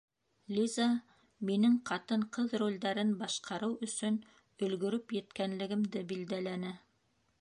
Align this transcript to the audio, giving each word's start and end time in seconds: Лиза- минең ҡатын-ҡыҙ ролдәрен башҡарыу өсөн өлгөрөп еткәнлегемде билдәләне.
Лиза- 0.53 0.85
минең 1.49 1.75
ҡатын-ҡыҙ 1.89 2.55
ролдәрен 2.63 3.11
башҡарыу 3.19 3.77
өсөн 3.89 4.17
өлгөрөп 4.69 5.15
еткәнлегемде 5.19 6.03
билдәләне. 6.15 6.73